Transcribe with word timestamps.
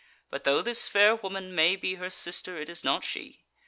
But 0.31 0.45
though 0.45 0.63
this 0.63 0.87
fair 0.87 1.15
woman 1.15 1.53
may 1.53 1.75
be 1.75 1.93
her 1.93 2.09
sister, 2.09 2.57
it 2.59 2.69
is 2.69 2.83
not 2.83 3.03
she. 3.03 3.45